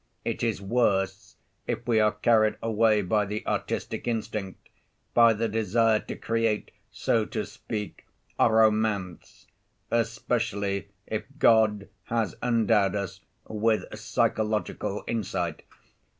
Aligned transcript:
It 0.25 0.41
is 0.41 0.59
worse 0.63 1.35
if 1.67 1.85
we 1.87 1.99
are 1.99 2.13
carried 2.13 2.57
away 2.63 3.03
by 3.03 3.23
the 3.27 3.45
artistic 3.45 4.07
instinct, 4.07 4.67
by 5.13 5.33
the 5.33 5.47
desire 5.47 5.99
to 5.99 6.15
create, 6.15 6.71
so 6.89 7.23
to 7.25 7.45
speak, 7.45 8.07
a 8.39 8.51
romance, 8.51 9.45
especially 9.91 10.87
if 11.05 11.25
God 11.37 11.87
has 12.05 12.35
endowed 12.41 12.95
us 12.95 13.19
with 13.47 13.83
psychological 13.95 15.03
insight. 15.05 15.61